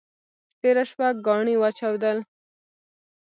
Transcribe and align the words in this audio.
تېره 0.59 0.83
شپه 0.89 1.07
ګاڼي 1.25 1.55
وچودل. 1.61 2.17